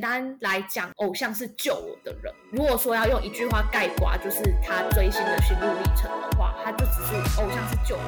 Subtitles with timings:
[0.00, 2.32] 单来讲，偶像是救我的人。
[2.50, 8.02] 如果说要用一句话概括，就是他追星的心路历程的话，他就只是偶像是救我。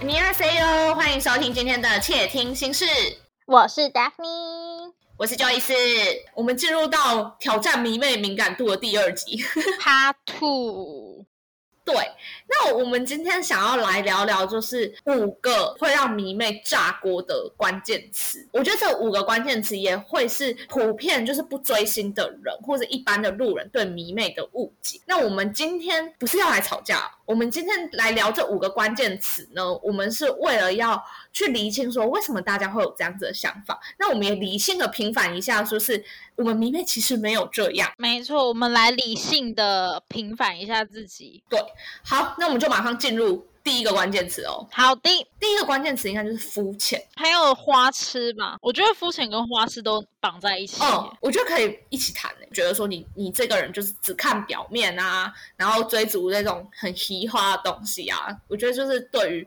[0.00, 2.86] 你好，C O，欢迎收听今天的窃听心事。
[3.46, 6.22] 我是 Daphne，我是 Joyce。
[6.34, 9.44] 我们进入到挑战迷妹敏感度的第二集
[9.80, 11.26] ，Part Two。
[11.84, 11.94] 对，
[12.48, 18.46] 那我们今天想要来聊聊，就是五个会让迷妹炸锅的关键词。
[18.52, 24.98] 我觉得这五个关键词也会是普遍就是不追星的人或者一般的路人对迷妹的误解。
[25.06, 31.02] 那我们今天不是要来吵架，我们今天来聊这五个关键词呢，我们是为了要
[31.32, 33.80] 去厘清说为什么大家会有这样子的想法。
[33.98, 36.04] 那我们也理性的平反一下，说是。
[36.36, 41.40] 我们迷妹其实没有这样，没错，我们来理性的平反一下自己。
[41.48, 41.64] 对，
[42.02, 44.66] 好，那我们就马上进入第一个关键词哦。
[44.72, 48.56] 好的，第一个关键词应该就是肤浅，还有花痴吧？
[48.60, 50.82] 我觉得肤浅跟花痴都绑在一起。
[50.82, 52.43] 哦，我觉得可以一起谈诶。
[52.54, 59.46] 觉得说你你这个人就是只看表面啊，然后追逐那种很奇花的东西啊，我觉得就是对于。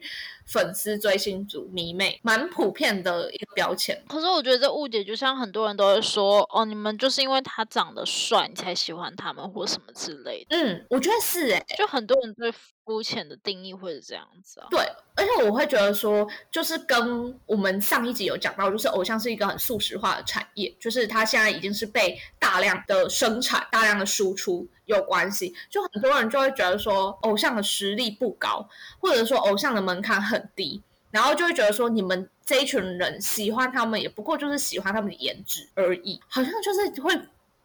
[0.50, 10.55] 粉丝追星族迷妹蛮普遍的一个标签，可是我觉得这误解就像很多人都会说哦，你们就是因为他长得帅，你才喜欢他们或什么之类的。
[10.55, 12.50] 嗯，我觉得是哎，就很多人对
[12.85, 14.67] 肤浅的定义会是这样子啊。
[14.72, 14.80] 对，
[15.17, 24.65] 而且我会觉得说，就是跟我们上一集有讲到，就是偶像是一个很素食化的产业，就是它现在已经是被大量的生产、大量的输出。
[24.85, 28.65] 有关系，就很多人就会觉得说偶像的实力不高，
[28.99, 37.19] 或者说偶像的门槛很低，然后就会觉得说你们这一群人喜欢他们，也不过就是喜欢他们的颜值而已，好像就是会。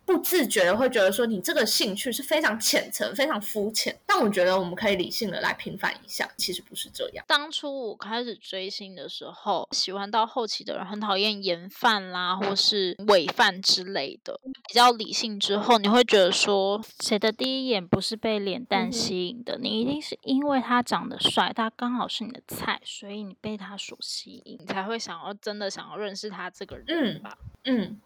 [0.05, 7.25] 不自觉的会觉得说你这个兴趣是非常浅层、非常肤浅，但我觉得我们可以理性的来平反一下，其实不是这样。
[7.28, 14.39] 当初我开始追星的时候，喜欢到后期的人很讨厌颜饭啦，或是伪饭之类的。
[14.69, 19.58] 比较理性之后，你会觉得说，谁的第一眼不是被脸蛋吸引的？
[19.58, 27.39] 你一定是因为他长得帅，他刚好是你的菜，所以你被他所吸引，你才会想要真的想要认识他这个人吧？
[27.64, 28.01] 嗯。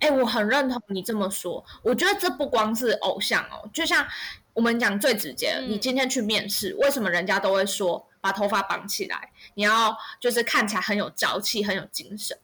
[0.00, 1.64] 哎，我很认同你这么说。
[1.82, 4.06] 我觉得这不光是偶像哦，就像
[4.52, 9.30] 我们讲最直接，你今天去面试，为什么人家都会说把头发绑起来？
[9.54, 12.36] 你要就是看起来很有朝气、很有精神，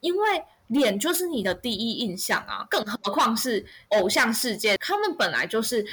[0.00, 2.66] 因为脸就是你的第一印象啊。
[2.70, 5.84] 更何况是偶像世界，他们本来就是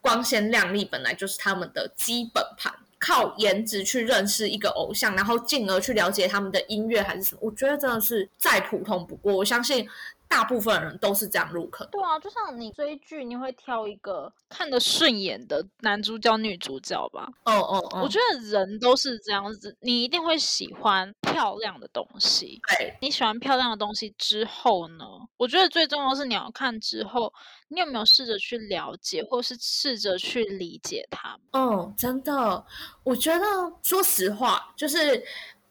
[0.00, 2.72] 光鲜亮丽，本来就是他们的基本盘。
[2.98, 7.40] 靠颜值去认识一个偶像，然后进而去了解他们的音乐还是什么？
[7.42, 9.34] 我觉得真的是再普通不过。
[9.34, 9.86] 我相信。
[10.28, 11.86] 大部分人都是这样入坑。
[11.90, 17.28] 对啊，就像你追剧，你会挑一个看得顺眼的男主角、女主角吧？
[17.44, 22.60] 哦哦哦，我觉得人都是这样子，你一定会喜欢漂亮的东西。
[22.76, 25.04] 对，你喜欢漂亮的东西之后呢？
[25.36, 27.32] 我觉得最重要是你要看之后，
[27.68, 31.38] 你有没有试着去了解，或是试着去理解他。
[31.52, 32.64] 哦，真的，
[33.04, 33.46] 我觉得
[33.82, 35.24] 说实话，就是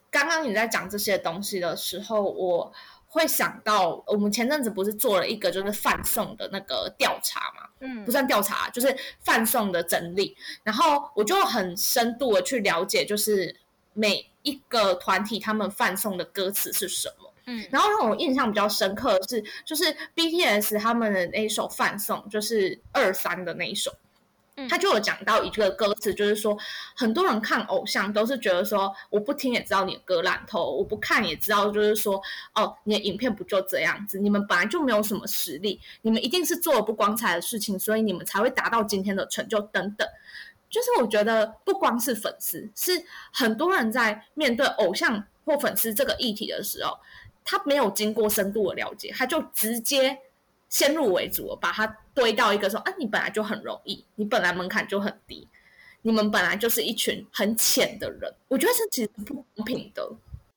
[0.09, 2.73] 刚刚你在讲这些东西的时候，我。
[3.15, 10.35] 会想到我们前阵子不是做了一个就是饭送的那个调查嘛，嗯，不算调查，就是饭送的整理。
[10.63, 13.55] 然后我就很深度的去了解，就是
[13.93, 23.95] 每一个团体他们饭送的歌词是什么，嗯，然后让我印象比较深刻的是，就是 BTS 他们的那一首饭送，就是二三的那一首。
[24.69, 26.57] 他就有讲到一个歌词，就是说
[26.95, 32.21] 很多人看偶像都是觉得说我不听也知道你的歌烂透，我不看也知道，就是说
[32.53, 34.17] 哦，你的影片不就这样子？
[34.17, 40.07] 你们本来就没有什么实力，你们一定是做了不光彩的事情，所以你们才会达到今天的成就等等。
[40.69, 46.97] 就是我觉得不光是粉丝，是很多人在面对偶像或粉丝这个议题的时候，
[47.43, 50.17] 他没有经过深度的了解，他就直接。
[50.69, 55.47] 先入为主，把它堆到一个说啊，你本来就很容易，你本来门槛就很低，
[56.01, 60.09] 你们本来就是一群很浅的人，我觉得这其实不公平的。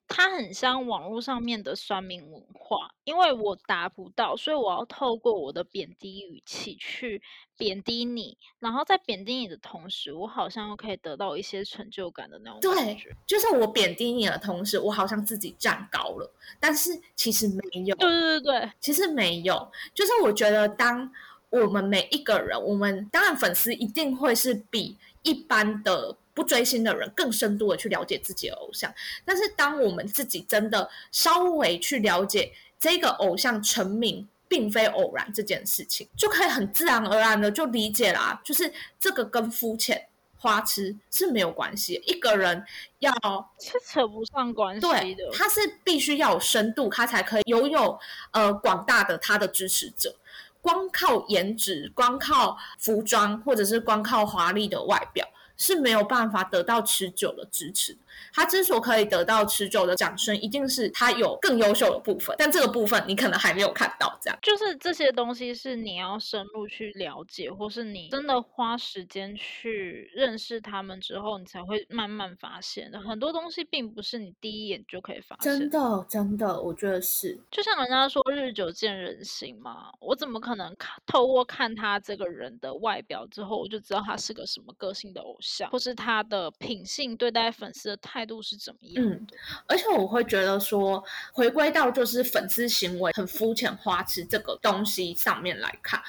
[0.08, 7.22] 它很像网络上面的酸民文化，因为我达不到，所以我要透过我的贬低语气去
[7.58, 13.14] 贬低你，然后在贬低你的同时，我好像又可以得到一些成就感的那种感觉。
[13.26, 17.94] 就是我贬低你的同时，我好像自己站高了，但是其实没有。
[17.96, 19.70] 对对对对，其实没有。
[19.92, 21.12] 就是我觉得，当
[21.50, 26.16] 我们每一个人，我们当然粉丝一定会是比一般的。
[26.38, 28.94] 不追星的人更深度的去了解自己的偶像，
[29.24, 38.40] 但是当我们自己真的稍微去了解这个偶像成名并非偶然这件事情，就可以很自然而然的就理解啦。
[38.44, 40.06] 就是这个跟肤浅
[40.38, 42.64] 花痴是没有关系，一个人
[43.00, 43.12] 要
[43.58, 45.28] 是扯不上关系对的，。
[45.32, 47.98] 他是必须要有深度，他才可以拥有
[48.30, 50.14] 呃广大的他的支持者。
[50.60, 55.26] 光靠颜值，光靠服装，或者是光靠华丽的外表，
[55.58, 57.98] 是没有办法得到持久的支持的。
[58.32, 64.18] 他之所可以得到持久的掌声，一定是他有更优秀的部分，但这个部分你可能还没有看到。
[64.20, 73.00] 这样，就是这些东西是你要深入去了解，或是你真的花时间去认识他们之后，你才会慢慢发现的。
[73.00, 89.26] 很多东西并不是你第一眼就可以发现真的真的，我觉得是就像人家说日久见人心嘛，我怎么可能看透过看他这个人的外表之后，我就知道他是个什么个性的偶像，或是他的品性对待粉丝的态度是怎么样嗯？
[89.66, 96.02] 而且我会觉得说，回归到就是粉丝行为很肤浅、花痴这个东西上面来看，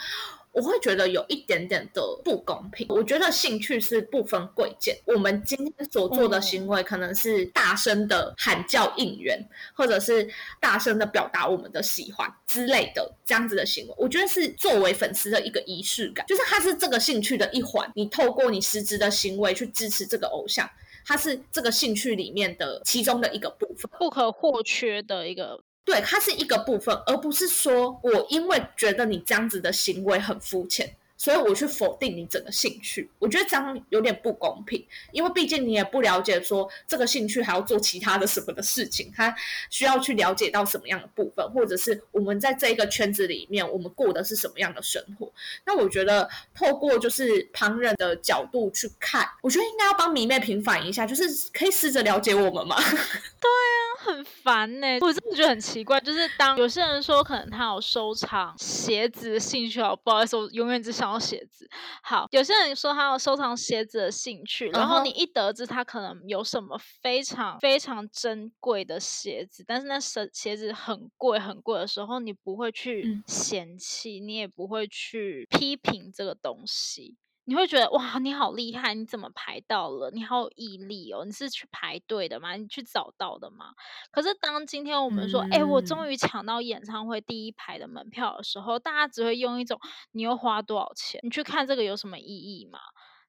[0.53, 2.87] 我会觉得有一点点的不公平。
[2.89, 9.37] 我觉得兴趣是不分贵贱，我们今天所做的行为可能是大声的喊叫应援，
[9.73, 10.27] 或者是
[10.61, 20.69] 大声的表达我们的喜欢之类的这样子的行为，我觉得是作为粉丝的一个仪式感，就是它是这个兴趣的一环，你透过你实质的行为去支持这个偶像。
[21.09, 33.11] 它是这个兴趣里面的其中的一个部分，不可或缺的一个对，它是一个部分，而不是说我因为觉得你这样子的行为很肤浅，所以我去否定你整个兴趣。
[33.19, 39.35] 我觉得这样有点不公平，因为毕竟你也不了解说这个兴趣还要做其他的什么的事情，他
[39.69, 45.29] 需要去了解到什么样的部分，或者是我们在这一个圈子里面，我们过的是什么样的生活。
[45.65, 52.77] 那我觉得透过就是旁人的角度去看，我觉得应该要帮迷妹平反一下，就是可以试着了解我们吗？
[52.79, 53.89] 对啊。
[54.01, 61.69] 很烦呢、我真的觉得很奇怪，就是当有些人说可能他有收藏鞋子的兴趣，好不好意思，我永远只想要鞋子。
[62.03, 77.15] 好，有些人说他有收藏鞋子的兴趣，然后你一得知他可能有什么非常非常珍贵的鞋子，但是那鞋鞋子很贵很贵的时候，你不会去嗯嫌弃，你也不会去批评这个东西。
[77.49, 80.11] 你会觉得哇，你好厉害，你怎么排到了？
[80.11, 81.25] 你好有毅力哦！
[81.25, 82.53] 你是去排队的吗？
[82.53, 83.73] 你去找到的吗？
[84.11, 89.79] 可是当今天我们说，哎、我嗯终于抢到演唱会第一排的门票的时候，大家只会用一种
[90.11, 91.19] 你又花多少钱？
[91.23, 92.77] 你去看这个有什么意义吗？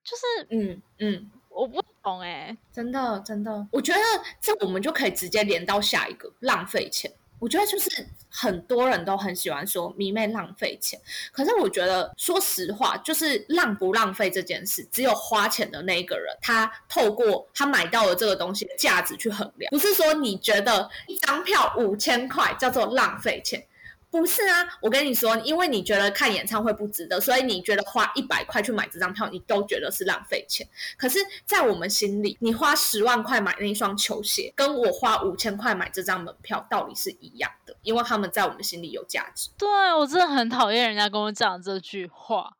[0.04, 1.30] 就是嗯嗯。
[1.48, 3.98] 我不懂哎、真的真的，我觉得
[4.40, 7.10] 这我们就可以直接连到下一个浪费钱。
[7.40, 11.00] 我觉得就是很多人都很喜欢说迷妹浪费钱，
[11.32, 23.66] 可是我觉得说实话，就是浪不浪费这件事，只有花钱的那一个人，他透过他买到了这个东西的价值去衡量，不是说你觉得一张票五千块叫做浪费钱。
[24.10, 30.66] 不是啊，我跟你说，因为你觉得看演唱会不值得，所以你觉得花一百块去买这张票，你都觉得是浪费钱。
[30.98, 39.48] 可是，在我们心里，你花十万块买那一双球鞋，跟我花五千块买这张门票，道理是一样的，因为他们在我们心里有价值。
[39.56, 42.56] 对我真的很讨厌人家跟我讲这句话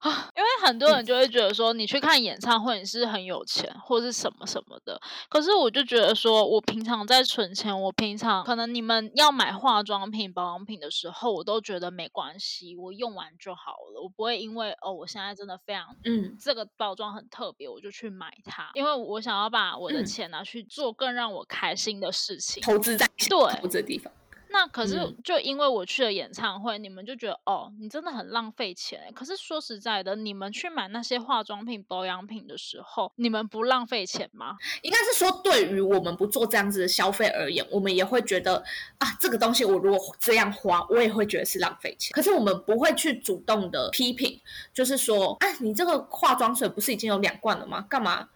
[0.00, 4.98] 啊，因为很多人就会觉得说，你去看演唱会你是很有钱或是什么什么的，
[5.28, 22.62] 可是我就觉得说，我平常在存钱，我平常可能你们要买化妆品、保养品的时候，我都觉得没关系，我用完就好了，我不会因为哦，我现在真的非常嗯这个包装很特别，我就去买它，因为我想要把我的嗯钱拿去做更让我开心的事情。
[22.62, 24.10] 投资在对投资的地方。
[24.52, 29.12] 那可是嗯就因为我去了演唱会，你们就觉得哦，你真的很浪费钱欸。
[29.12, 34.56] 可是说实在的，你们去买那些化妆品、保养品的时候，你们不浪费钱吗？
[34.82, 38.62] 应该是说，对于我们不做这样子的消费而言，我们也会觉得
[38.98, 42.12] 啊，这个东西我如果这样花，我也会觉得是浪费钱。
[42.12, 44.40] 可是我们不会去主动的批评，
[44.74, 47.86] 就是说，啊，你这个化妆水不是已经有两罐了吗？
[47.88, 48.28] 干嘛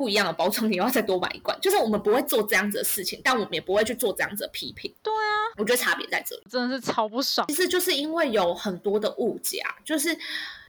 [0.00, 1.54] 不一样的包装你要再多买一罐？
[1.60, 4.90] 就是我们不会做这样子的事情，但我们也不会去做这样子的批评。
[5.02, 6.42] 对啊，我觉得差别在这里。
[6.48, 7.54] 真的是超不爽其。
[7.54, 10.16] 实就是因为有很多的误解啊，就是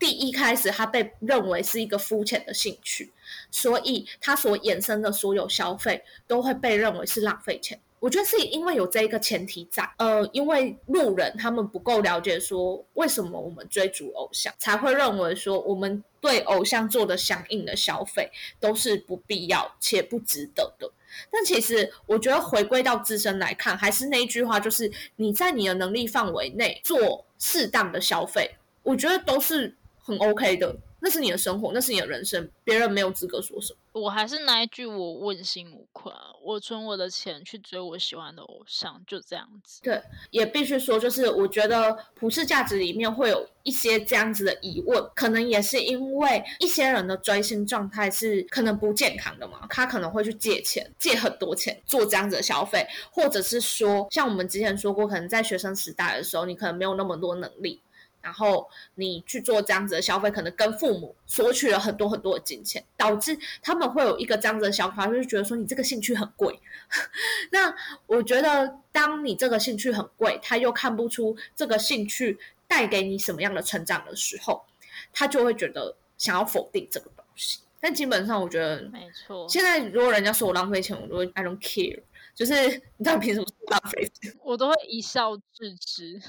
[0.02, 3.10] 第一开始它被认为是一个肤浅的兴趣，
[3.50, 7.80] 所以它所衍生的所有消费都会被认为是浪费钱。
[8.02, 18.28] 我觉得是因为有这一个前提在，呃，因为路人他们不够了解说为什么我们追逐偶像，才会认为说我们对偶像做的相应的消费
[18.60, 20.92] 都是不必要且不值得的。
[21.30, 28.50] 但其实我觉得回归到自身来看，还是那一句话，就是你在你的能力范围内做适当的消费，
[28.82, 30.76] 我觉得都是很 OK 的。
[31.04, 33.80] 那是你的生活，那是你的人生，别人没有资格说什么。
[33.94, 39.82] 我还是那一句，我问心无愧，我存我的钱去追我喜欢的偶像，就这样子。
[39.82, 57.82] 对，也必须说，就是我觉得普世价值里面会有一些这样子的疑问，可能也是因为一些人的追星状态是可能不健康的嘛，他可能会去借钱，借很多钱做这样子的消费，或者是说，像我们之前说过，可能在学生时代的时候，你可能没有那么多能力。
[58.22, 66.60] 然后你去做这样子的消费，可能跟父母索取了很多很多的金钱，导致他们会有一个这样子的想法，就是觉得说你这个兴趣很贵。
[67.52, 67.74] 那
[68.06, 72.38] 我觉得，当你这个兴趣很贵，他又看不出这个兴趣
[72.68, 74.64] 带给你什么样的成长的时候，
[75.12, 77.60] 他就会觉得想要否定这个东西。
[77.80, 79.48] 但基本上，我觉得没错。
[79.50, 82.02] 现在如果人家说我浪费钱，我都会 I don't care。
[82.36, 82.54] 就是
[82.98, 84.34] 你知道凭什么浪费钱？
[84.44, 86.20] 我都会一笑置之。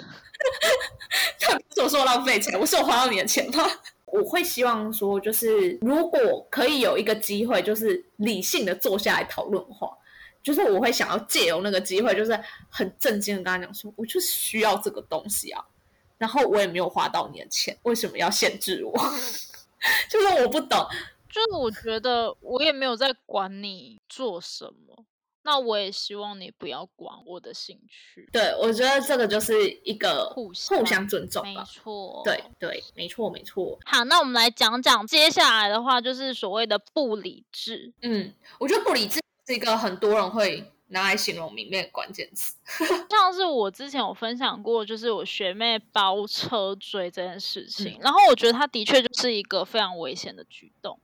[1.41, 3.65] 他不是我说浪费钱，我是我花到你的钱吗？
[4.07, 9.91] 我会希望说，就是如果可以有一个机会，就是理性的坐下来讨论的话，
[10.43, 15.65] 就是我会想要借由那个机会，就是很震惊的跟他讲说，我就是需要这个东西啊，
[16.19, 18.93] 然后我也没有花到你的钱，为什么要限制我？
[20.11, 20.87] 就是我不懂，
[21.31, 25.07] 就是我觉得我也没有在管你做什么。
[25.45, 28.29] 那我也希望你不要管我的兴趣。
[28.33, 32.23] 对，我觉得这个就是一个互互相尊重没错。
[32.25, 33.79] 对对，没错没错。
[33.85, 37.93] 好，那我们来讲讲接下来的话，就是所谓的不理智。
[38.03, 42.57] 嗯，我觉得不理智是一个很多人会拿来形容明面的关键词。
[43.11, 51.01] 像是我之前有分享过，就是我学妹包车追这件事情，然后我觉得她的确就是一个非常危险的举动。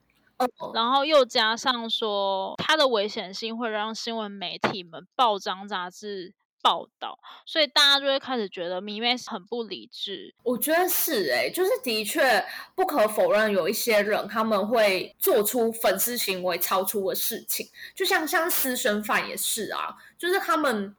[0.72, 10.34] 然后又加上说，它的危险性会让新闻媒体们报章杂志报道，所以大家就会开始觉得迷妹很不理智。
[10.42, 20.94] 我觉得是哎，就是的确不可否认，有一些人他们会做出粉丝行为超出的事情，就像像私生饭也是啊，就是他们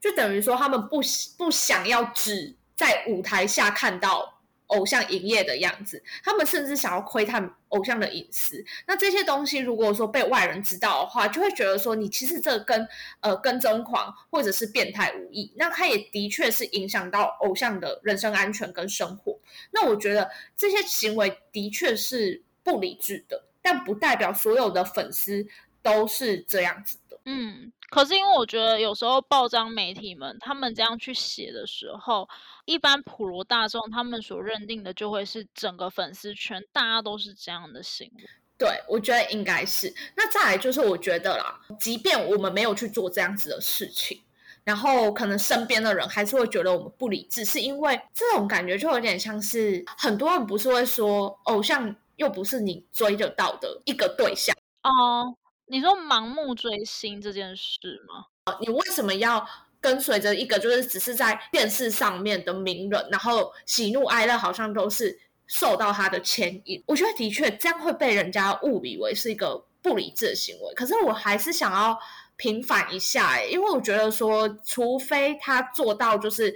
[0.00, 1.00] 就等于说他们不
[1.36, 4.32] 不想要只在舞台下看到。
[4.66, 8.64] 偶像营业的样子，他们甚至想要窥探偶像的隐私。
[8.86, 12.86] 那这些东西如果说被外人知道的话，就会觉得说你其实这跟
[13.20, 15.52] 呃跟踪狂或者是变态无异。
[15.56, 19.38] 那他也的确是影响到偶像的人身安全跟生活。
[19.70, 25.46] 那我觉得这些行为的确是不理智的，但不代表所有的粉丝
[25.82, 27.18] 都是这样子的。
[27.24, 27.72] 嗯。
[27.88, 32.28] 可是因为我觉得有时候报章媒体们他们这样去写的时候，
[32.64, 38.24] 一般普罗大众他们所认定的就会是整个粉丝圈大家都是这样的行为。
[38.58, 39.94] 对，我觉得应该是。
[40.16, 44.20] 那再来就是我觉得啦，即便我们没有去做这样子的事情，
[44.64, 55.36] 然后可能身边的人还是会觉得我们不理智，是因为这种感觉就有点像是很多人不是会说偶像又不是你追得到的一个对象哦。
[55.68, 58.26] 你说盲目追星这件事吗？
[58.60, 59.46] 你为什么要
[59.80, 66.82] 跟随着一个就是只是在电视上面的名人，然后喜怒哀乐好像都是受到他的牵引？
[66.86, 70.74] 我觉得的确这样会被人家误以为是一个不理智的行为。
[70.74, 71.98] 可是我还是想要
[72.36, 76.54] 平反一下，因为我觉得说，除非他做到就是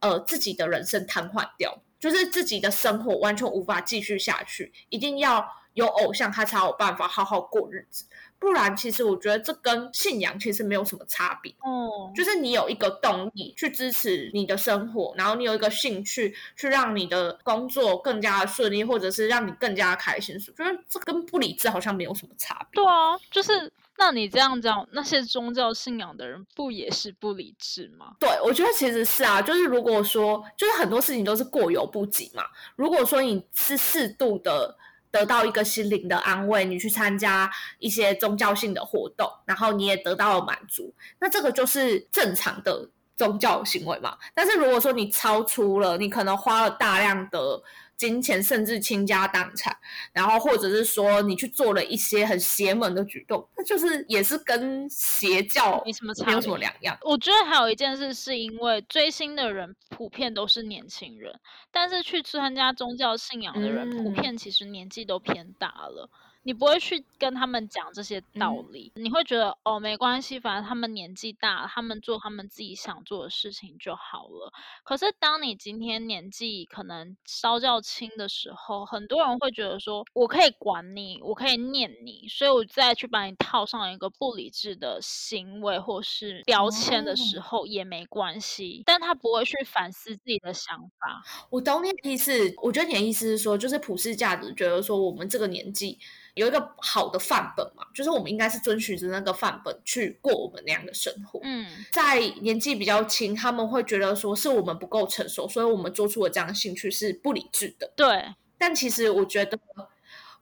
[0.00, 8.04] 呃自己的人生瘫痪掉，就是自己的生活完全无法继续下去，一定要有偶像他才有办法好好过日子。
[8.38, 11.54] 不然，其实我觉得这跟信仰其实没有什么差别。
[11.60, 20.34] 哦，就是你有一个动力去支持你的生活，然后你有一个兴趣去让你的工作更加的顺利，或者是让你更加开心。
[20.34, 22.82] 我觉得这跟不理智好像没有什么差别。
[22.82, 28.16] 对啊，就是那你这样讲，那些宗教信仰的人不也是不理智吗？
[28.18, 32.42] 对，我觉得其实是啊，就是如果说，就是很多事情都是过犹不及嘛。
[32.74, 34.76] 如果说你是适度的。
[35.12, 44.18] 得到一个心灵的安慰，你去参加一些宗教性的活动，然后你也得到了满足，那这个就是正常的宗教行为嘛。
[44.34, 47.62] 但是如果说你超出了，你可能花了大量的。
[48.02, 49.76] 金钱甚至倾家荡产，
[50.12, 56.98] 然后或者是说你去做了一些很邪门的举动，那就是也是跟邪教没什么没有什么两样。
[57.02, 61.32] 我觉得还有一件事，是因为追星的人普遍都是年轻人，
[61.70, 66.10] 但是去参加宗教信仰的人普遍其实年纪都偏大了。
[66.44, 74.52] 你不会去跟他们讲这些道理，你会觉得哦没关系，反正他们年纪大，他们做他们自己想做的事情就好了。
[74.82, 91.22] 可是当你今天年纪可能稍较轻的时候，很多人会觉得说，我可以管你，我可以念你，所以我再去把你套上一个不理智的行为或是标签的时候也没关系，但他不会去反思自己的想法。
[91.50, 96.00] 我懂你的意思，我觉得你的意思是说，就是普世价值，觉得说我们这个年纪。
[96.34, 101.40] 有一个好的范本嘛，就是我们应该是遵循着那个范本去过我们那样的生活。
[101.42, 107.92] 嗯，在年纪比较轻，他们会觉得说是我们不够成熟，所以我们做出了这样的兴趣是不理智的。
[107.94, 109.58] 对，但其实我觉得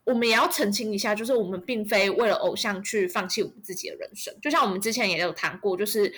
[0.05, 4.35] 我们也要澄清一下，就是我们并非为了偶像去放弃我们自己的人生。
[4.41, 6.15] 就像我们之前也有谈过，就是。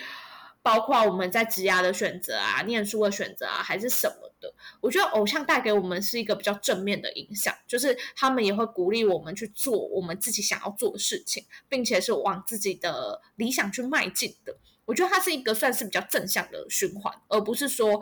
[0.63, 14.55] 包括我们在职涯的选择啊、念书的选择啊，还是什么的，我觉得偶像带给我们是一个比较正面的影响，就是他们也会鼓励我们去做我们自己想要做的事情，并且是往自己的理想去迈进的。
[14.85, 18.01] 我觉得它是一个算是比较正向的循环，而不是说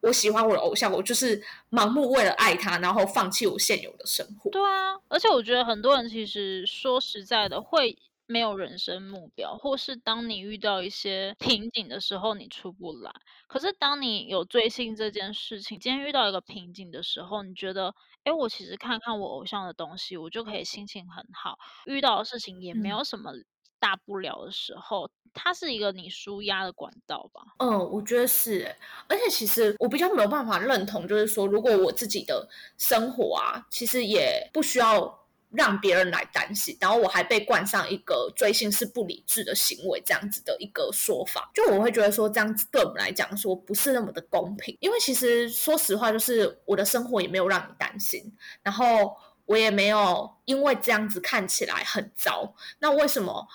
[0.00, 1.40] 我喜欢我的偶像，我就是
[1.70, 4.50] 盲目为了爱他，然后放弃我现有的生活。
[4.50, 7.96] 对啊，而且我觉得很多人其实说实在的会。
[8.26, 13.12] 没有人生目标，或是当你遇到一些瓶颈的时候，你出不来。
[13.48, 21.58] 可是当你有追星这件事情，今天遇到一个瓶颈的时候，你觉得，哎，我其实看看我偶像的东西，我就可以心情很好。
[21.86, 23.32] 遇到的事情也没有什么
[23.78, 27.42] 大不了的时候，它是一个你舒压的管道吧？
[27.58, 28.74] 嗯，我觉得是。
[29.08, 32.48] 而且其实我比较没有办法认同，就是说，如果我自己的
[32.78, 35.21] 生活啊，其实也不需要。
[35.54, 48.32] 让别人来担心，然后我还被冠上一个追星是不理智的行为这样子的一个说法，就我会觉得说这样子对我们来讲说不是那么的公平，因为其实说实话，就是我的生活也没有让你担心，
[48.62, 49.16] 然后
[49.46, 53.46] 我也没有因为这样子看起来很糟，那为什么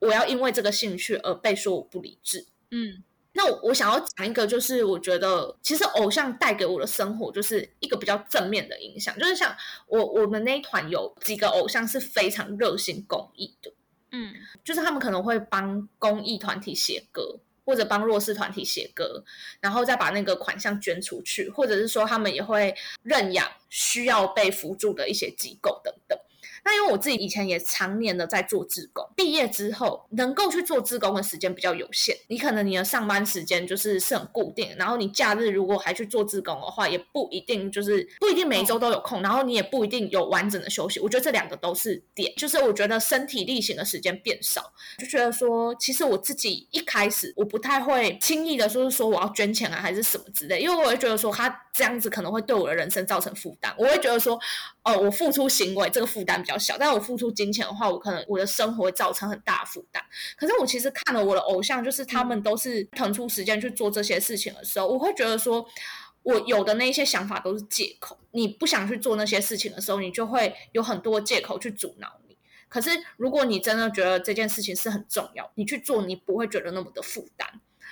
[0.00, 2.46] 我要因为这个兴趣而被说我不理智？
[2.70, 3.02] 嗯。
[3.38, 13.72] 那我想要讲一个，就是我觉得其实偶像带给我的生活就是一个比较正面的影响，就是像我我们那一团有几个偶像是非常热心公益的，
[14.10, 19.22] 嗯，就是他们可能会帮公益团体写歌，或者帮弱势团体写歌，
[19.60, 26.18] 然后再把那个款项捐出去，或者是说他们也会认养需要被扶助的一些机构等等。
[26.68, 32.14] 那因为我自己以前也常年的在做志工，毕业之后能够去做志工的时间比较有限。
[32.26, 41.00] 你可能你的上班时间就是是很固定，然后你假日如果还去做志工的话，也不一定就是不一定每一周都有空，然后你也不一定有完整的休息。
[41.00, 54.38] 我觉得这两个都是点，就是我觉得身体力行的时间变少，就觉得说其实我自己一开始我不太会轻易的说是说我要捐钱啊还是什么之类，因为我会觉得说他这样子可能会对我的人生造成负担，我会觉得说
[54.82, 56.57] 哦我付出行为这个负担比较。
[56.58, 60.02] 小，但我付出金钱的话，我可能我的生活会造成很大负担。
[60.36, 65.64] 可是我其实看了我的偶像，就是他们都是腾出时间去做这些事情的时候，我会觉得说，
[66.22, 68.18] 我有的那些想法都是借口。
[68.32, 72.36] 你不想去做那些事情的时候，你就会有很多借口去阻挠你。
[72.68, 77.48] 可是如果你真的觉得这件事情是很重要，你去做，你不会觉得那么的负担。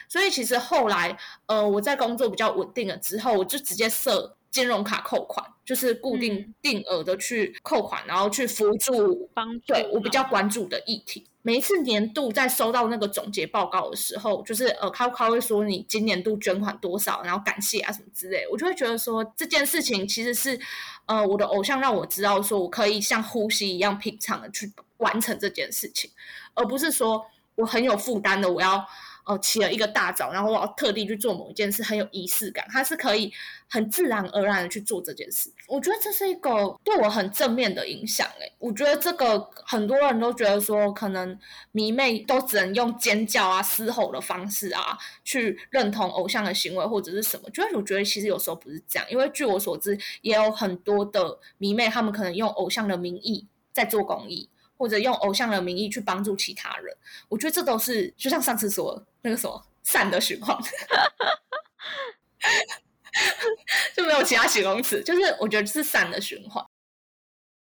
[0.09, 1.17] 所以其实后来，
[1.47, 4.37] 呃，我在工作比较稳定了之后，我就直接设。
[4.49, 9.67] 金融卡扣款就是固定定额的去扣款，然后去辅助帮助。
[9.67, 20.59] 对我比较关注的议题，每一次年度在收到那个总结报告的时候，就是呃，他他会说你今年度捐款多少，然后感谢啊什么之类，我就会觉得说这件事情其实是
[21.05, 26.11] 呃我的偶像让我知道说我可以像呼吸一样平常的去完成这件事情，
[26.55, 28.87] 而不是说我很有负担的我要。
[29.27, 32.65] 哦，起了一个大早，然后我要特地去做某一件事，很有仪式感。
[32.71, 33.33] 他是可以
[33.69, 36.51] 很自然而然的去做这件事，我觉得这是一个
[36.85, 38.25] 对我很正面的影响。
[38.39, 41.37] 诶，我觉得这个很多人都觉得说，可能
[41.73, 47.51] 迷妹都只能用尖叫啊、嘶吼的方式啊，去认同偶像的行为或者是什么。
[47.51, 54.49] 就是我觉得其实有时候不是这样，因为据我所知，也有很多的迷妹，他们可能用偶像的名义在做公益。
[54.77, 56.97] 或者用偶像的名义去帮助其他人，
[57.29, 60.57] 我觉得这都是就像上次说那个什么善的循环，
[63.97, 66.65] 就没有其他形容词，就是我觉得是善的循环，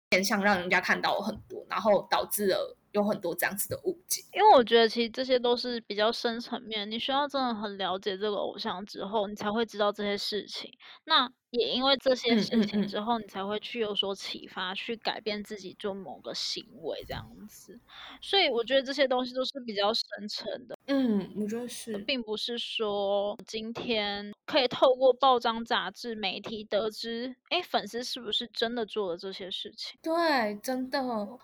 [0.10, 4.24] 变相让人家看到很多，然后导致了有很多这样子的误解。
[4.34, 10.72] 因为我觉得其实这些都是比较深层面，你需要真的很了解这个偶像之后，你才会知道这些事情。
[11.06, 17.80] 那也因为这些嗯事嗯嗯情之后，你才会去有所启发，去改变自己做某个行为这样子。
[18.22, 21.98] 所以我觉得这些东西都是比较深层的，嗯，我觉得是。
[22.00, 29.98] 并不是说今天可以透过报章、杂志、媒体得知，哎，粉丝是不是真的做了这些事情。
[30.02, 31.02] 对，真的，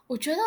[0.08, 0.42] 我觉得，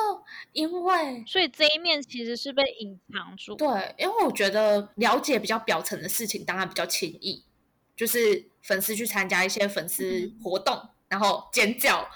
[0.53, 3.55] 因为所以这一面其实是被隐藏住。
[3.55, 7.43] 对，因为我觉得了解比较表层的事情，当然比较轻易，
[7.97, 12.09] 就是粉丝去参加一些粉丝嗯活动，然后尖叫、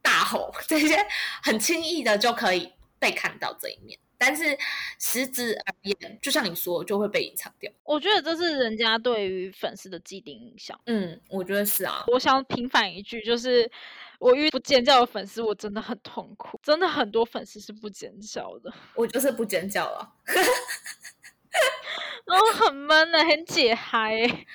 [0.00, 1.04] 大吼这些，
[1.42, 3.98] 很轻易的就可以被看到这一面。
[4.16, 4.56] 但是
[4.98, 7.70] 实质而言，就像你说，就会被隐藏掉。
[7.82, 10.80] 我觉得这是人家对于粉丝的既定印象。
[10.86, 12.04] 嗯，我觉得是啊。
[12.06, 13.70] 我想平反一句，就是
[14.18, 16.58] 我遇不尖叫的粉丝，我真的很痛苦。
[16.62, 20.12] 真的很多粉丝是不尖叫的，我就是不尖叫了。
[22.24, 24.46] 然后很闷的，很解嗨、欸。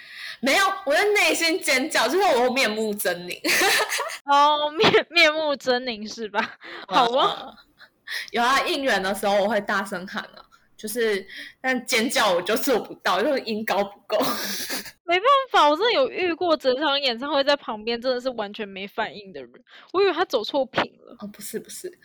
[0.42, 3.40] 没有，我在内心尖叫，就是我面目狰狞。
[4.26, 6.58] 哦，面面目狰狞是吧？
[6.88, 7.56] 好啊，呃
[8.32, 10.46] 有啊，应援的时候我会大声喊啊，
[10.78, 11.26] 就是
[11.62, 14.18] 但尖叫我就做不到，就是音高不够。
[15.04, 19.52] 没办法，我真的有遇过整场演唱会在旁边真的是完全没反应的人，
[19.92, 21.16] 我以为他走错屏了。
[21.20, 22.00] 哦，不是不是，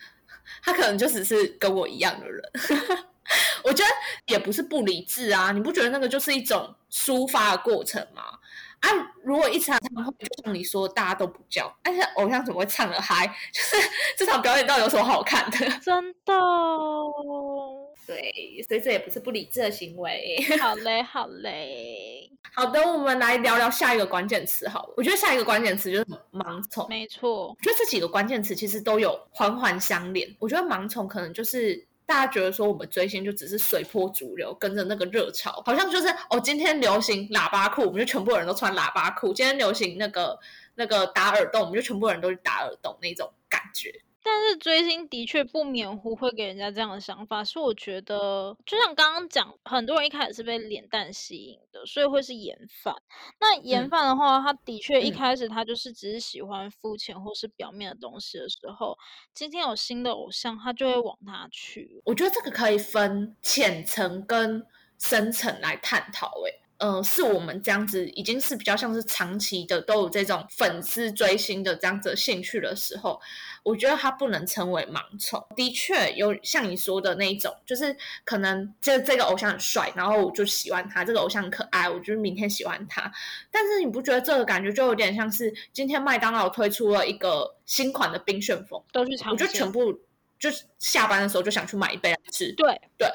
[0.63, 2.43] 他可能就只是跟我一样的人。
[3.63, 3.89] 我觉得
[4.27, 8.23] 也不是不理智啊，你不觉得那个就是一种抒发的过程吗？
[8.81, 8.89] 啊，
[9.23, 13.25] 如果一场演唱会就像你说，大家都不叫，但是偶像怎么会唱得嗨？
[13.51, 13.77] 就是
[14.15, 15.57] 这场表演到底有什么好看的？
[15.81, 16.33] 真的，
[18.05, 20.37] 对，所以这也不是不理智的行为。
[20.59, 24.69] 好嘞，好嘞，好的，我们来聊聊下一个关键词。
[24.69, 26.87] 好了，我觉得下一个关键词就是盲从。
[26.87, 30.35] 没错，我觉得这几个关键词其实都有环环相连。
[30.37, 40.39] 我觉得盲从可能就是大家觉得说我们追星就只是随波逐流，跟着那个热潮，好像就是哦，今天流行喇叭裤，我们就全部人都穿喇叭裤；今天流行那个
[40.75, 43.91] 那个打耳洞，我们就全部人都去打耳洞那种感觉。
[44.27, 52.95] 但是追星的确不免乎会给人家这样的想法，是我觉得，就像刚刚讲，很多人一开始是被脸蛋吸引的，所以会是颜范。
[53.39, 58.97] 那颜范的话，他的确一嗯开始他就是只是喜欢肤浅或是表面的东西的时候，
[59.31, 62.01] 今天有新的偶像，他就会往他去。
[62.03, 64.65] 我觉得这个可以分浅层跟
[64.97, 66.49] 深层来探讨、欸。
[66.49, 73.19] 诶，嗯，是我们这样子已经是比较像是长期的都有这种粉丝追星的这样子的兴趣的时候，
[73.63, 75.41] 我觉得它不能称为盲从。
[75.55, 83.09] 的确有像你说的那一种，就是可能这这个偶像很帅，然后我就喜欢他；这个偶像很可爱，我就是明天喜欢他。
[83.49, 89.97] 但是你不觉得这个感觉就有点像是今天麦当劳推出了一个新款的冰旋风，都去尝我就全部
[90.37, 92.51] 就是下班的时候就想去买一杯来吃。
[92.51, 93.07] 对对，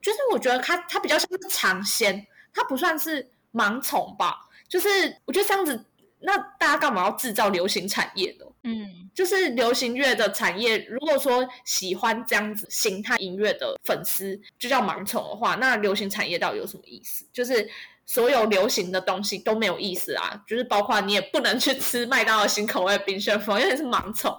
[0.00, 4.48] 就是我觉得它它比较像是尝鲜，他不算是盲从吧。
[4.68, 4.88] 就是
[5.24, 5.84] 我觉得这样子，
[6.20, 8.44] 那大家干嘛要制造流行产业呢？
[8.64, 17.24] 嗯，就是流行乐的产业，如果说喜欢这样子形态音乐的粉丝就叫盲从的话，那流行产业到底有什么意思？
[17.32, 17.66] 就是
[18.04, 24.36] 所有流行的东西都没有意思啊，就是包括你也不能去吃麦当劳新口味的冰旋风，因为你是盲从。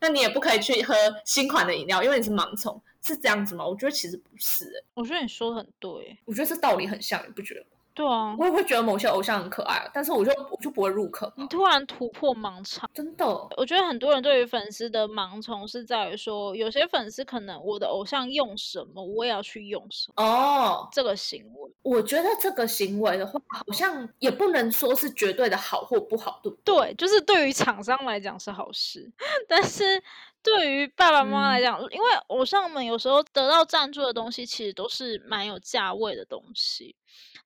[0.00, 3.64] 那你也不可以去喝新款的饮料，因为你是盲从，是这样子吗？
[3.66, 6.18] 我觉得其实不是、欸，我觉得你说的很对。
[6.24, 7.66] 我觉得这道理很像，你不觉得吗？
[7.94, 12.90] 对啊，我也会觉得某些偶像很可爱，但是我就我就不会入坑啊，你突然突破盲场。
[12.92, 13.24] 真的。
[13.56, 21.72] 我觉得很多人对于粉丝的盲从是在于说，有些粉丝可能我的偶像用什么，我也要去用什么哦，这个行为。
[21.80, 26.74] 我觉得这个行为的话，好像也不能说是绝对的好或不好，对不对？
[26.74, 29.10] 对，就是对于厂商来讲是好事，
[29.48, 30.02] 但是
[30.46, 36.94] 对于爸爸妈妈来嗯讲，因为偶像们有时候得到赞助的东西，其实都是蛮有价位的东西。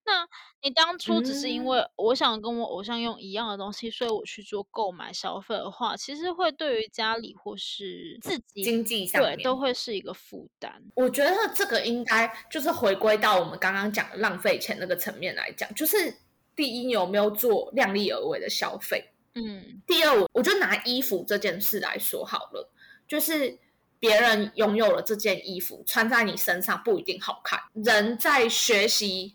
[0.05, 0.27] 那
[0.63, 10.83] 你当初只是因嗯为我想跟我偶像用一样的东西，所以我去做购买消费的话，其实会对于家里或是自己经济上面对都会是一个负担。
[10.95, 16.13] 我觉得这个应该就是回归到我们刚刚讲的浪费钱那个层面来讲，就是
[16.57, 19.11] 第一，你有没有做量力而为的消费？
[19.35, 22.69] 嗯，第二，我我就拿衣服这件事来说好了，
[23.11, 23.59] 就是
[23.99, 27.61] 别人拥有了这件衣服，穿在你身上不一定好看。
[27.73, 29.35] 人在学习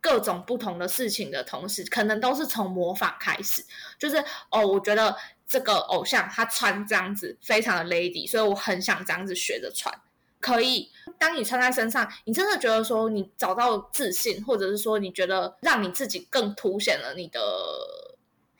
[0.00, 3.64] 各种不同的事情的同时，可能都是从模仿开始。
[3.98, 5.16] 就是哦，我觉得
[5.48, 9.92] 这个偶像他穿这样子非常的 lady，所以我很想这样子学着穿。
[10.38, 17.40] 可以，当你穿在身上，你真的觉得说你找到自信，或者是说你觉得让你自己更凸显了你的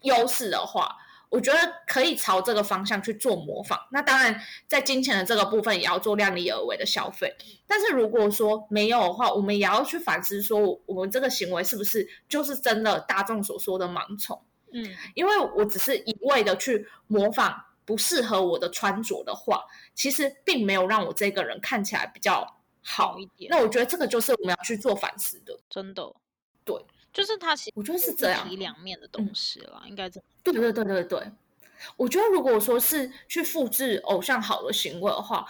[0.03, 0.97] 优势的话，
[1.29, 3.79] 我觉得可以朝这个方向去做模仿。
[3.91, 7.35] 那当然，在金钱的这个部分也要做量力而为的消费。
[7.67, 14.41] 但是如果说没有的话，我们也要去反思，说我们这个行为是不是就是真的大众所说的盲从？
[14.73, 23.51] 嗯，因为我只是一味的去模仿不适合我的穿着的话，其实并没有让我这个人看起来比较好一点。
[23.51, 26.03] 那我觉得这个就是我们要去做反思的，真的。
[26.65, 26.75] 对，
[27.17, 30.27] 就是他其实我觉得是这样，一体两面的东西了，应该这么。
[30.45, 31.33] 对对对对对，
[31.97, 35.47] 我觉得如果说是去复制偶像好的行为的话，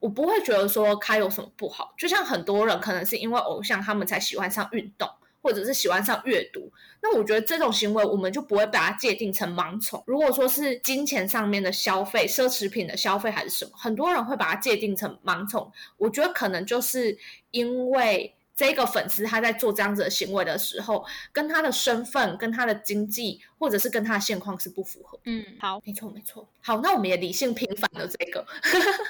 [0.00, 1.94] 我不会觉得说他有什么不好。
[1.96, 5.08] 就像很多人可能是因为偶像，他们才喜欢上运动。
[5.44, 6.72] 或者是喜欢上阅读，
[7.02, 10.02] 那我觉得这种行为我们就不会把它界定成盲从。
[10.06, 15.70] 如果说是金钱上面的消费、奢侈品的消费还是什么，很多人会把它界定成盲从。
[15.98, 17.18] 我觉得可能就是
[17.50, 18.34] 因为。
[18.56, 25.18] 这个粉丝他在做这样子的行为的时候，跟他的身份、跟他的经济，或者是跟他的现况是不符合。
[25.24, 26.46] 嗯，好，没错，没错。
[26.60, 28.46] 好，那我们也理性平反了这个。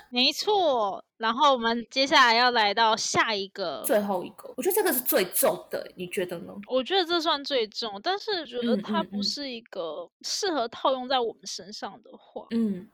[0.08, 1.04] 没错。
[1.18, 4.52] 然后我们接下来要来到下一个，最后一个。
[4.56, 6.52] 我觉得这个是最重的，你觉得呢？
[6.66, 12.46] 我觉得这算最重，但是觉得它不是一个适合套用在我们身上的话。
[12.50, 12.88] 嗯。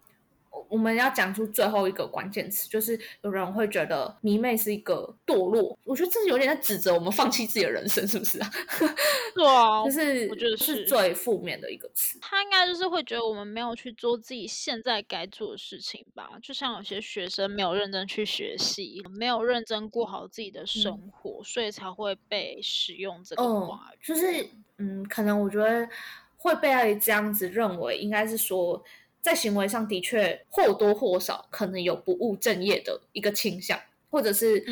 [0.68, 5.76] 我们要讲出最后一个关键词，就是有人会觉得迷妹是一个堕落。
[5.84, 8.50] 我觉得这是有点在指责我们放弃自己的人生，是不是啊？
[9.34, 12.18] 对啊，就是我觉得是最负面的一个词。
[12.20, 16.30] 他应该就是会觉得我们没有去做自己现在该做的事情吧？
[16.40, 23.90] 就像有些学生没有认真去学习，没有认真过好自己的生活，所以才会被使用这个话。
[24.00, 24.46] 就是
[24.78, 25.88] 嗯，可能我觉得
[26.36, 28.80] 会被这样子认为，应该是说。
[29.20, 33.78] 在行为上的确或多或少可能有不务正业的一个倾向，
[34.10, 34.64] 或者是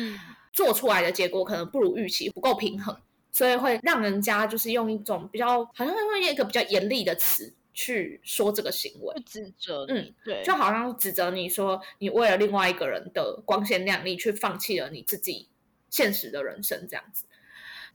[0.51, 2.97] 做出来的结果可能不如预期，不够平衡，
[3.31, 15.47] 所以会让人家就是用一种比较好像用一个比较严厉的词去说这个行为，指责，嗯，对，就好像指责你说你为了另外一个人的光鲜亮丽，去放弃了你自己
[15.91, 17.25] 现实的人生这样子。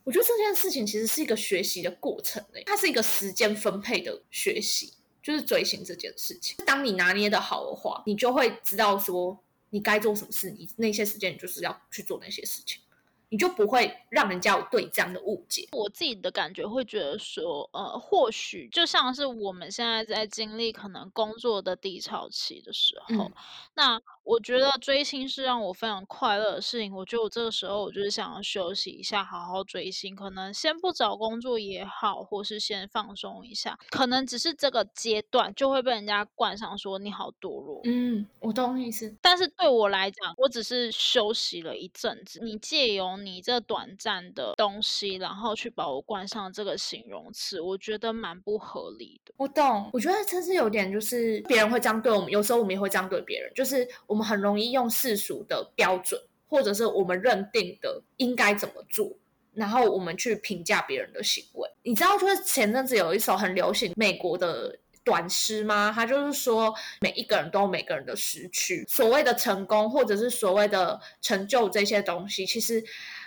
[0.05, 4.93] 我觉得这件事情其实是一个学习的过程诶，它是一个时间分配的学习。
[5.25, 9.35] 就是追星这件事情，当你拿捏的好的话，你就会知道说
[9.71, 12.79] 你该做什么事，你那些时间你就是要去做那些事情。
[13.35, 15.67] 你就不会让人家有对这样的误解。
[15.73, 23.29] 我自己的感觉会觉得说，呃，或许就像是我们现在在经历可能工作的低潮期的时候，
[23.73, 26.95] 那我觉得追星是让我非常快乐的事情。
[26.95, 37.81] 我觉得我这个时候我就是想要休息一下，好好追星，可能先不找工作也好，或是先放松一下，可能只是这个阶段就会被人家冠上说你好堕落。
[37.83, 39.13] 嗯，我懂意思。
[39.21, 43.24] 但是对我来讲，我只是休息了一阵子，你借由。
[43.25, 49.33] 你这短暂的东西，然后去把我冠上这个形容词，我觉得蛮不合理的。
[49.37, 59.11] 我懂，我觉得真是有点，就是别人会这样对我们，有时候我们也会这样对别人，就是我们很容易用世俗的标准，或者是我们认定的应该怎么做，
[59.53, 61.69] 然后我们去评价别人的行为。
[61.83, 64.77] 你知道，就是前阵子有一首很流行美国的。
[65.05, 65.93] 短诗吗？
[65.95, 68.83] 他就是说，每一个人都有每个人的时区。
[68.89, 72.83] 所谓的成功，或者是所谓的成就，这些东西，其实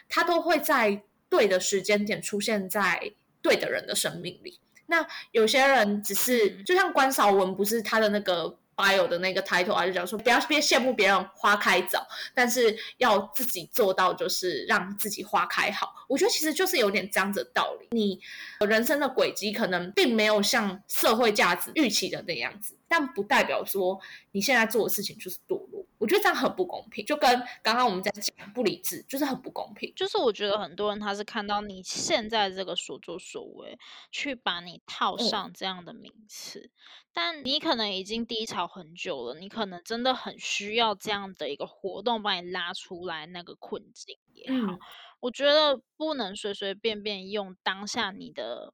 [0.09, 4.59] 它都会在对的时间点出现在对的人的生命里。
[4.87, 8.59] 那有些人只是，就像关少文，不是他的那个。
[8.79, 15.93] Bio 的那个 title 啊，就讲说不要别羡慕别人花开早，但是要自己做到，就是让自己花开好。
[16.09, 17.89] 我觉得其实就是有点这样子的道理。
[17.91, 18.21] 你
[18.67, 24.01] 人生的轨迹可能并没有像社会价值预期的那样子，但不代表说
[24.33, 25.85] 你现在做的事情就是堕落。
[25.99, 27.29] 我觉得这样很不公平，就跟
[27.61, 29.93] 刚刚我们在讲不理智，就是很不公平。
[29.97, 33.77] 就是我觉得很多人他是看到你现在这个所作所为，
[34.13, 36.71] 去把你套上这样的名词。
[37.13, 44.79] 但你可能已经低潮很久了，你可能真的很需要这样的一个活动把你拉出来那个困境也好。
[45.19, 48.73] 我觉得不能随随便便用当下你的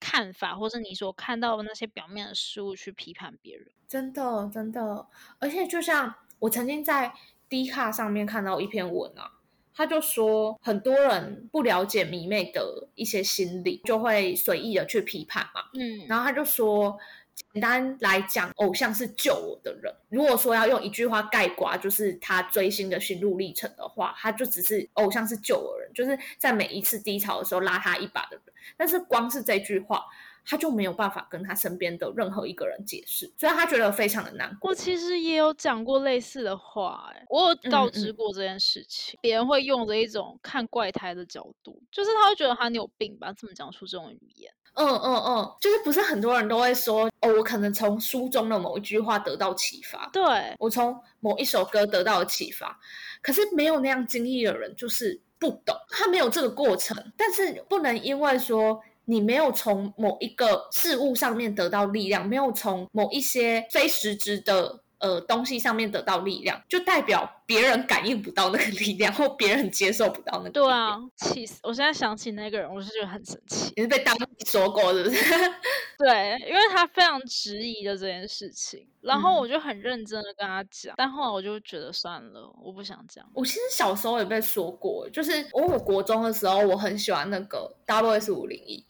[0.00, 3.66] 看法，或是你所看到的那些表面的事物去批判别人。
[3.88, 5.06] 真的，真的。
[5.38, 7.12] 而且就像我曾经在
[7.48, 9.32] D 卡上面看到一篇文啊，
[9.74, 15.62] 他就说很多人不了解迷妹的一些心理，就会随意的去批判嘛。
[15.74, 16.98] 嗯，然后他就说。
[17.52, 19.94] 简单来讲，偶像是救我的人。
[20.08, 28.45] 如果说要用一句话概括，就是他追星的心路历程的话，他就只是偶像是救我人，就是在每一次低潮的时候拉他一把的人。
[28.76, 30.04] 但是光是这句话，
[30.44, 34.70] 他就没有办法跟他身边的任何一个人解释，所以他觉得非常的难过。
[34.70, 44.52] 我其实也有讲过类似的话，哎，我有告知过这件事情，别人会用着一种看怪胎的角度，就是他会觉得他你有病吧，怎么讲出这种语言。
[44.78, 52.78] 嗯嗯嗯，就是不是很多人都会说，哦，我可能从书中的某一句话得到启发，对我从某一首歌得到了启发，
[53.22, 64.80] 可是没有那样经历的人就是不懂，他没有这个过程，但是不能因为说你没有从某一个事物上面得到力量，没有从某一些非实质的。
[64.98, 70.50] 呃，东西上面得到力量，就代表别人感应不到那个力量，或别人接受不到那个。
[70.50, 71.60] 对啊，气死！
[71.62, 73.72] 我现在想起那个人，我是觉得很生气。
[73.76, 75.22] 你是被当说过是不是？
[75.98, 83.24] 对，因为他非常质疑的这件事情，然后我就很认真的跟他讲，但后来我就觉得算了，我不想讲。
[83.34, 88.84] 我其实小时候也被说过，就是我我国中的时候，我很喜欢那个 W S 五零一。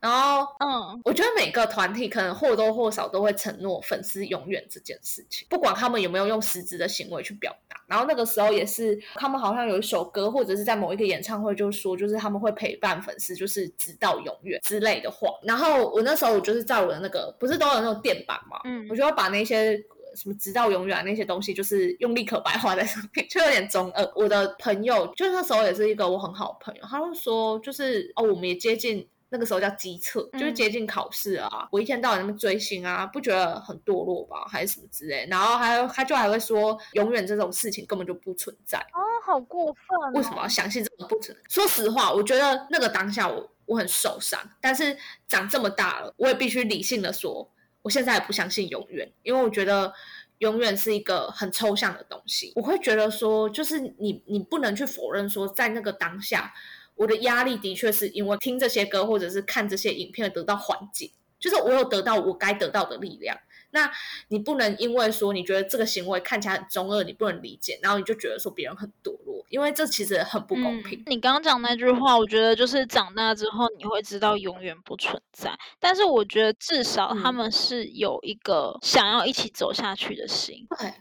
[0.00, 7.78] 然后，嗯，我觉得每个团体可能或多或少都会承诺粉丝永远这件事情，不管他们有没有用实质的行为去表达。
[7.86, 15.28] 然后那个时候也是，他们好像有一首歌，或者是在某一个演唱会就说，就是他们会陪伴粉丝，就是直到永远之类的话。
[15.42, 19.76] 然后我那时候我就是在我的那个，不是都有那种垫板嘛，嗯，我就要把那些
[20.14, 24.12] 什么直到永远那些东西，就是用立可白画在上面， 就有点中二。
[24.14, 29.06] 我的朋友就那时候也是一个我很好的朋友，他就说，就是哦，我们也接近。
[29.32, 31.68] 那个时候叫机测，就是接近考试啊。
[31.70, 35.24] 我一天到晚那么追星啊，不觉得很堕落吧，还是什么之类？
[35.30, 38.78] 然后还有，他就还会说，永远这种事情根本就不存在。
[38.92, 40.12] 哦，好过分！
[40.14, 41.42] 为什么要相信这种不存在？
[41.48, 44.40] 说实话，我觉得那个当下我我很受伤。
[44.60, 44.96] 但是
[45.28, 47.48] 长这么大了，我也必须理性的说，
[47.82, 49.92] 我现在也不相信永远，因为我觉得
[50.38, 52.52] 永远是一个很抽象的东西。
[52.56, 56.52] 我会觉得说，就是你你不能去否认说，在那个当下。
[57.00, 63.34] 我的压力的确是因为听这些歌或者是看这些影片得到缓解，就是我有得到我该得到的力量。
[63.70, 63.90] 那
[64.28, 71.02] 你不能因为说你觉得这个行为看起来很中二，你不能理解，然后你就觉得说别人很堕落，因为这其实很不公平。
[71.06, 80.66] 你刚刚讲那句话，我觉得就是长大之后你会知道永远不存在，但是我觉得至少他们是有一个想要一起走下去的心。
[80.78, 80.92] 对，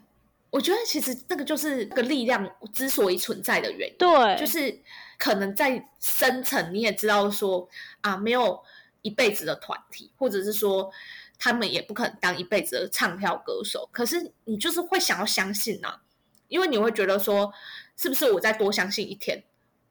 [0.49, 3.95] 我觉得其实这个就是这个力量之所以存在的原因。
[3.97, 4.79] 对，就是。
[5.19, 7.69] 可能在深层你也知道说
[8.01, 8.59] 啊，没有
[9.03, 10.89] 一辈子的团体，或者是说
[11.37, 13.87] 他们也不可能当一辈子的唱跳歌手。
[13.91, 15.99] 可是你就是会想要相信呐，
[16.47, 17.53] 因为你会觉得说，
[17.95, 19.43] 是不是我再多相信一天？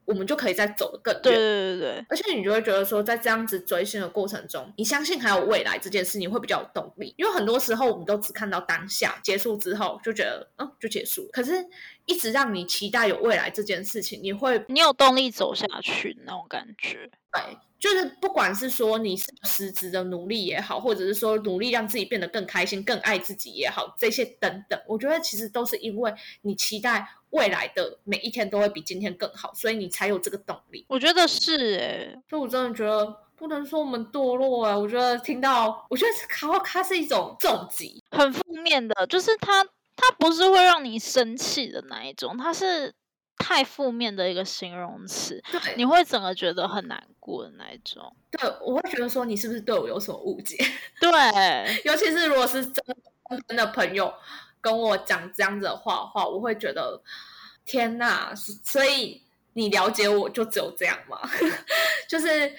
[0.06, 1.22] 我们就可以再走得更远。
[1.22, 7.14] 对对对对，而且你就会觉得说，在这样子追星的过程中，你相信还有未来这件事，你会比较有动力。
[7.18, 11.28] 因为很多时候我们都只看到当下结束之后，就觉得嗯，就结束。
[11.30, 11.62] 可是
[12.08, 17.08] 一直让你期待有未来这件事情，你会你有动力走下去那种感觉。
[17.32, 17.40] 对，
[17.78, 27.06] 就是不管是说你是实质的努力也好，或者是说努力让自己变得更开心、更爱自己也好，这些等等，我觉得其实都是因为你期待。
[27.30, 30.86] 未来的每一天都会比今天更好，所以你才有这个动力。
[30.88, 34.74] 我觉得是诶，所以我真的觉得不能说我们堕落啊。
[34.74, 39.62] 我觉得听到，我觉得它它是一种重击，很负面的，就是它
[39.98, 42.94] 它不是会让你生气的那一种，它是
[43.37, 48.14] 太负面的一个形容词，对，你会整个觉得很难过的那一种。
[48.30, 50.56] 对，我会觉得说你是不是对我有所误解？
[51.00, 52.84] 对，尤其是如果是真
[53.46, 54.14] 真的朋友。
[54.61, 57.00] 跟我讲这样子的话话，我会觉得
[57.64, 58.34] 天哪！
[58.34, 61.16] 所以你了解我就只有这样吗？
[62.08, 62.52] 就是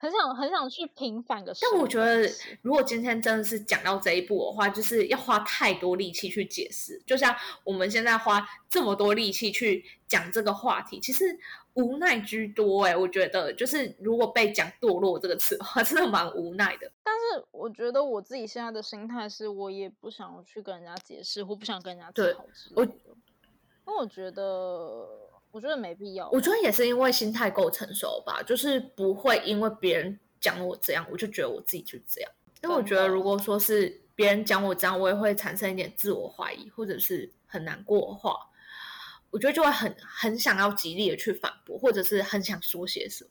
[0.00, 1.52] 很想很想去平反个。
[1.60, 2.26] 但我觉得，
[2.62, 6.98] 如果今天真的是讲到这一步的话，就是要花太多力气去解释。
[7.06, 11.38] 就像我们现在花这么多力气去讲这个话题，其实
[11.74, 12.84] 无奈居多。
[12.86, 16.90] 哎，我觉得就是如果被讲堕落这个词的话，真的蛮无奈的。
[17.04, 22.44] 但是我觉得我自己现在的心态是，我也不想去跟人家解释，或不想跟人家吵。
[22.74, 22.90] 我，因
[23.84, 25.06] 为我觉得，
[25.50, 26.28] 我觉得没必要。
[26.30, 32.30] 我觉得也是因为心态够成熟吧，就是不会因为别人讲我这样，我就觉得我自己就这样。
[32.62, 38.36] 因为我觉得，如果说是别人讲我这样，我也会产生一点自我怀疑，或者是很难过的话，
[39.30, 43.30] 我觉得就会很很想要极力的去反驳，或者是很想说些什么。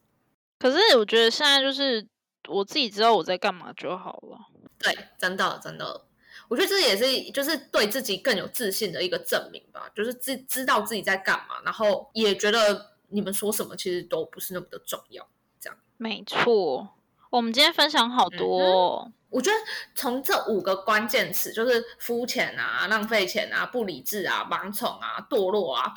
[0.60, 2.08] 可是我觉得现在就是。
[2.48, 4.40] 我自己知道我在干嘛就好了。
[4.80, 6.06] 对，真的真的，
[6.50, 9.90] 我觉得这也是就是对自己更有自信的一个证明吧。
[9.96, 15.26] 就是知知道自己在干嘛，然后也觉得你们说什么其实都不是那么的重要。
[15.62, 16.90] 这样没错。
[17.30, 19.58] 我们今天分享好多，我觉得
[19.94, 25.94] 从这五个关键词，就是肤浅啊、浪费钱啊、不理智啊、盲从啊、堕落啊。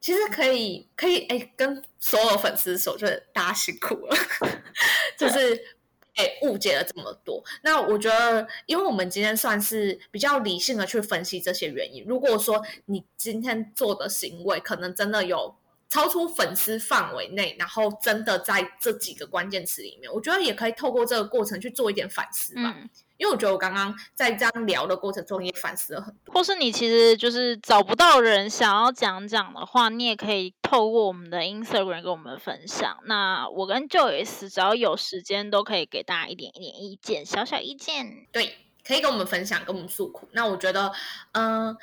[0.00, 4.14] 其实可以，可以，哎，跟所有粉丝说，就是大家辛苦了，
[5.16, 5.73] 就是
[6.14, 7.42] 被误解了这么多。
[7.62, 12.04] 那我觉得，因为我们今天算是比较理性的去分析这些原因。
[12.06, 15.54] 如果说你今天做的行为可能真的有
[15.94, 22.74] 超出粉丝范围内，然后真的在这几个关键词里面，我觉得也可以透过这个过程去做一点反思吧。
[23.16, 32.98] 因为我觉得我刚刚在这样聊的过程中也反思了很多，或是你其实就是找不到人想要讲讲的话，你也可以透过我们的 Instagram 跟我们分享。
[33.04, 38.26] 那我跟 Joyce 只要有时间都可以给大家一点一点意见，小小意见。
[38.32, 40.28] 对，可以跟我们分享，跟我们诉苦。
[40.32, 40.92] 那我觉得，
[41.34, 41.76] 嗯，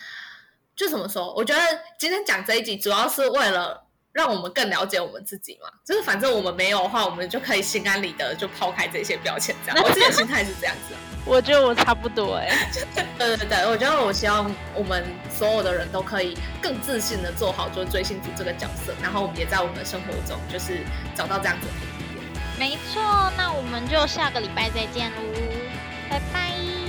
[0.75, 1.33] 就怎么说？
[1.33, 1.61] 我觉得
[1.97, 3.85] 今天讲这一集主要是为了。
[4.13, 9.79] 让我们更了解我们自己嘛，就是反正我们没有的话，我们就可以心安理得就抛开这些标签，这样。
[9.83, 10.95] 我自己的心态是这样子。
[11.23, 12.49] 我觉得我差不多哎。
[13.17, 20.79] 对对对，我觉得我希望我们所有的人都可以更自信的做好就是追星族这个角色，然后我们也在我们的生活中就是
[21.15, 25.21] 找到这样子的平衡没错，那我们就下个礼拜再见喽，
[26.09, 26.80] 拜拜。